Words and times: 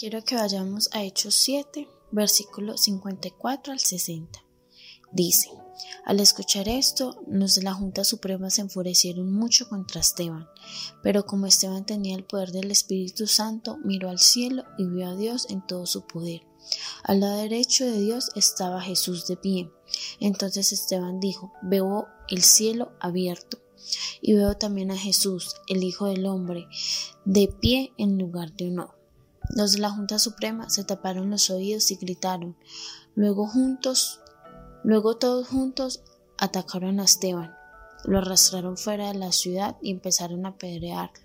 Quiero 0.00 0.24
que 0.24 0.34
vayamos 0.34 0.88
a 0.92 1.02
Hechos 1.02 1.34
7, 1.34 1.86
versículo 2.10 2.78
54 2.78 3.74
al 3.74 3.80
60. 3.80 4.42
Dice, 5.12 5.50
al 6.06 6.20
escuchar 6.20 6.70
esto, 6.70 7.22
los 7.28 7.56
de 7.56 7.64
la 7.64 7.74
Junta 7.74 8.02
Suprema 8.02 8.48
se 8.48 8.62
enfurecieron 8.62 9.30
mucho 9.30 9.68
contra 9.68 10.00
Esteban, 10.00 10.48
pero 11.02 11.26
como 11.26 11.44
Esteban 11.44 11.84
tenía 11.84 12.16
el 12.16 12.24
poder 12.24 12.50
del 12.50 12.70
Espíritu 12.70 13.26
Santo, 13.26 13.76
miró 13.84 14.08
al 14.08 14.20
cielo 14.20 14.64
y 14.78 14.86
vio 14.86 15.06
a 15.06 15.16
Dios 15.16 15.46
en 15.50 15.66
todo 15.66 15.84
su 15.84 16.06
poder. 16.06 16.46
Al 17.02 17.20
lado 17.20 17.36
derecho 17.36 17.84
de 17.84 18.00
Dios 18.00 18.30
estaba 18.36 18.80
Jesús 18.80 19.26
de 19.26 19.36
pie. 19.36 19.70
Entonces 20.18 20.72
Esteban 20.72 21.20
dijo, 21.20 21.52
veo 21.60 22.06
el 22.30 22.42
cielo 22.42 22.92
abierto 23.00 23.58
y 24.22 24.32
veo 24.32 24.56
también 24.56 24.92
a 24.92 24.96
Jesús, 24.96 25.56
el 25.68 25.84
Hijo 25.84 26.06
del 26.06 26.24
Hombre, 26.24 26.68
de 27.26 27.48
pie 27.48 27.92
en 27.98 28.16
lugar 28.16 28.54
de 28.54 28.68
honor. 28.68 28.99
Los 29.54 29.72
de 29.72 29.78
la 29.78 29.90
Junta 29.90 30.18
Suprema 30.18 30.70
se 30.70 30.84
taparon 30.84 31.30
los 31.30 31.50
oídos 31.50 31.90
y 31.90 31.96
gritaron. 31.96 32.56
Luego 33.14 33.46
juntos, 33.46 34.20
luego 34.84 35.16
todos 35.16 35.48
juntos 35.48 36.02
atacaron 36.38 37.00
a 37.00 37.04
Esteban, 37.04 37.54
lo 38.04 38.18
arrastraron 38.18 38.76
fuera 38.76 39.08
de 39.08 39.18
la 39.18 39.32
ciudad 39.32 39.76
y 39.82 39.90
empezaron 39.90 40.46
a 40.46 40.50
apedrearlo. 40.50 41.20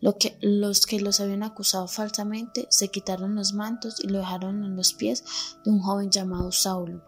Los 0.00 0.86
que 0.86 1.00
los 1.00 1.20
habían 1.20 1.42
acusado 1.42 1.88
falsamente 1.88 2.66
se 2.70 2.88
quitaron 2.88 3.34
los 3.34 3.52
mantos 3.52 3.98
y 3.98 4.08
lo 4.08 4.18
dejaron 4.18 4.64
en 4.64 4.76
los 4.76 4.92
pies 4.92 5.24
de 5.64 5.70
un 5.70 5.80
joven 5.80 6.10
llamado 6.10 6.52
Saulo. 6.52 7.02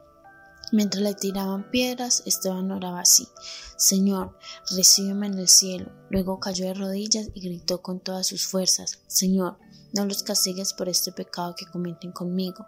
Mientras 0.72 1.02
le 1.02 1.14
tiraban 1.14 1.70
piedras, 1.70 2.22
Esteban 2.24 2.70
oraba 2.70 3.00
así, 3.00 3.28
Señor, 3.76 4.38
recíbeme 4.74 5.26
en 5.26 5.38
el 5.38 5.48
cielo. 5.48 5.92
Luego 6.08 6.40
cayó 6.40 6.64
de 6.64 6.74
rodillas 6.74 7.28
y 7.34 7.42
gritó 7.42 7.82
con 7.82 8.00
todas 8.00 8.26
sus 8.26 8.46
fuerzas, 8.46 9.00
Señor, 9.06 9.58
no 9.92 10.04
los 10.04 10.22
castigues 10.22 10.72
por 10.72 10.88
este 10.88 11.12
pecado 11.12 11.54
que 11.54 11.66
cometen 11.66 12.12
conmigo. 12.12 12.66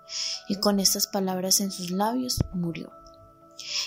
Y 0.48 0.56
con 0.56 0.80
estas 0.80 1.06
palabras 1.06 1.60
en 1.60 1.70
sus 1.70 1.90
labios 1.90 2.38
murió. 2.52 2.92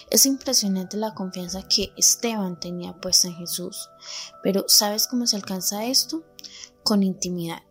Es 0.10 0.26
impresionante 0.26 0.98
la 0.98 1.14
confianza 1.14 1.68
que 1.68 1.94
Esteban 1.98 2.60
tenía 2.60 2.94
puesta 2.94 3.28
en 3.28 3.36
Jesús. 3.36 3.90
Pero 4.44 4.66
¿sabes 4.68 5.08
cómo 5.08 5.28
se 5.28 5.36
alcanza 5.36 5.86
esto? 5.86 6.24
Con 6.84 7.04
intimidad. 7.04 7.62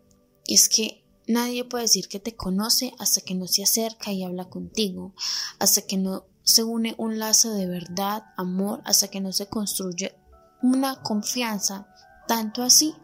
Y 0.46 0.54
es 0.54 0.68
que 0.68 1.04
nadie 1.26 1.64
puede 1.64 1.84
decir 1.84 2.08
que 2.08 2.20
te 2.20 2.36
conoce 2.36 2.92
hasta 2.98 3.20
que 3.20 3.34
no 3.34 3.46
se 3.46 3.62
acerca 3.62 4.12
y 4.12 4.22
habla 4.22 4.48
contigo, 4.48 5.14
hasta 5.58 5.82
que 5.82 5.96
no 5.96 6.26
se 6.42 6.62
une 6.62 6.94
un 6.98 7.18
lazo 7.18 7.52
de 7.54 7.66
verdad, 7.66 8.22
amor, 8.36 8.80
hasta 8.84 9.08
que 9.08 9.20
no 9.20 9.32
se 9.32 9.48
construye 9.48 10.16
una 10.62 11.02
confianza 11.02 11.88
tanto 12.26 12.62
así 12.62 12.94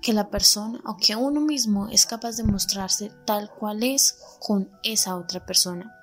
que 0.00 0.12
la 0.12 0.30
persona 0.30 0.80
o 0.86 0.96
que 0.96 1.16
uno 1.16 1.40
mismo 1.40 1.88
es 1.88 2.06
capaz 2.06 2.36
de 2.36 2.44
mostrarse 2.44 3.12
tal 3.24 3.50
cual 3.50 3.82
es 3.82 4.18
con 4.40 4.70
esa 4.82 5.16
otra 5.16 5.44
persona. 5.46 5.94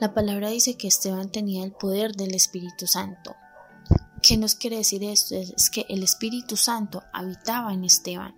La 0.00 0.14
palabra 0.14 0.48
dice 0.48 0.76
que 0.76 0.88
Esteban 0.88 1.30
tenía 1.30 1.64
el 1.64 1.72
poder 1.72 2.14
del 2.14 2.34
Espíritu 2.34 2.86
Santo. 2.86 3.36
¿Qué 4.22 4.36
nos 4.36 4.54
quiere 4.54 4.76
decir 4.76 5.02
esto? 5.04 5.34
Es 5.34 5.70
que 5.70 5.86
el 5.88 6.02
Espíritu 6.02 6.56
Santo 6.56 7.02
habitaba 7.12 7.72
en 7.72 7.84
Esteban. 7.84 8.36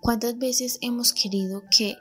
¿Cuántas 0.00 0.38
veces 0.38 0.78
hemos 0.80 1.12
querido 1.12 1.64
que 1.70 1.96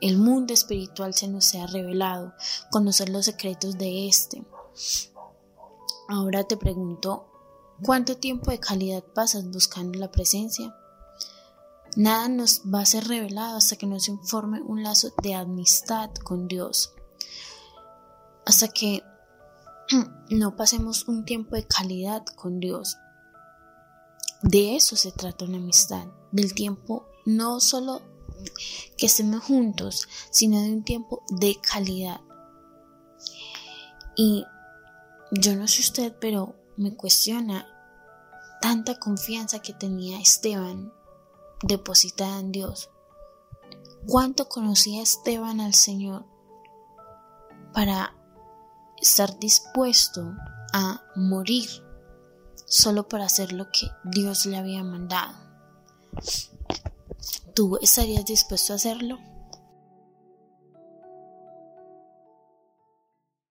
el 0.00 0.18
mundo 0.18 0.54
espiritual 0.54 1.14
se 1.14 1.28
nos 1.28 1.44
sea 1.44 1.66
revelado, 1.66 2.34
conocer 2.70 3.08
los 3.08 3.24
secretos 3.24 3.78
de 3.78 4.06
éste? 4.08 4.44
Ahora 6.08 6.44
te 6.44 6.56
pregunto, 6.56 7.30
¿Cuánto 7.82 8.16
tiempo 8.16 8.50
de 8.50 8.58
calidad 8.58 9.04
pasas 9.04 9.48
buscando 9.50 9.98
la 9.98 10.10
presencia? 10.10 10.74
Nada 11.94 12.28
nos 12.28 12.62
va 12.62 12.80
a 12.80 12.86
ser 12.86 13.06
revelado 13.06 13.56
hasta 13.56 13.76
que 13.76 13.86
nos 13.86 14.08
informe 14.08 14.60
un 14.60 14.82
lazo 14.82 15.12
de 15.22 15.34
amistad 15.34 16.10
con 16.24 16.48
Dios. 16.48 16.92
Hasta 18.44 18.68
que 18.68 19.02
no 20.30 20.56
pasemos 20.56 21.06
un 21.06 21.24
tiempo 21.24 21.54
de 21.54 21.66
calidad 21.66 22.24
con 22.36 22.58
Dios. 22.58 22.96
De 24.42 24.76
eso 24.76 24.96
se 24.96 25.12
trata 25.12 25.44
una 25.44 25.58
amistad, 25.58 26.06
del 26.32 26.54
tiempo 26.54 27.06
no 27.26 27.60
solo 27.60 28.02
que 28.96 29.06
estemos 29.06 29.44
juntos, 29.44 30.08
sino 30.30 30.60
de 30.60 30.72
un 30.72 30.84
tiempo 30.84 31.22
de 31.30 31.56
calidad. 31.60 32.20
Y 34.16 34.44
yo 35.30 35.54
no 35.54 35.68
sé 35.68 35.80
usted, 35.80 36.16
pero 36.20 36.57
me 36.78 36.94
cuestiona 36.94 37.66
tanta 38.60 38.98
confianza 38.98 39.60
que 39.60 39.72
tenía 39.72 40.20
Esteban 40.20 40.92
depositada 41.62 42.38
en 42.38 42.52
Dios. 42.52 42.90
¿Cuánto 44.06 44.48
conocía 44.48 45.02
Esteban 45.02 45.60
al 45.60 45.74
Señor 45.74 46.24
para 47.74 48.14
estar 49.02 49.38
dispuesto 49.38 50.34
a 50.72 51.02
morir 51.16 51.68
solo 52.64 53.08
para 53.08 53.24
hacer 53.24 53.52
lo 53.52 53.70
que 53.70 53.90
Dios 54.04 54.46
le 54.46 54.56
había 54.56 54.84
mandado? 54.84 55.34
¿Tú 57.54 57.76
estarías 57.82 58.24
dispuesto 58.24 58.72
a 58.72 58.76
hacerlo? 58.76 59.18